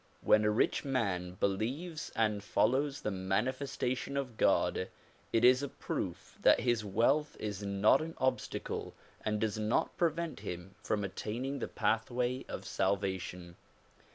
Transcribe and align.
When 0.21 0.43
a 0.43 0.49
rich 0.49 0.83
man 0.83 1.33
believes 1.35 2.11
and 2.15 2.43
follows 2.43 3.01
the 3.01 3.11
manifesta 3.11 3.95
tion 3.95 4.17
of 4.17 4.35
God 4.35 4.89
it 5.31 5.45
is 5.45 5.61
a 5.61 5.67
proof 5.69 6.39
that 6.41 6.61
his 6.61 6.83
wealth 6.83 7.37
is 7.39 7.61
not 7.61 8.01
an 8.01 8.15
obstacle 8.17 8.95
and 9.23 9.39
does 9.39 9.59
not 9.59 9.95
prevent 9.97 10.39
him 10.39 10.73
from 10.81 11.03
attaining 11.03 11.59
the 11.59 11.67
pathway 11.67 12.45
of 12.49 12.65
salvation. 12.65 13.57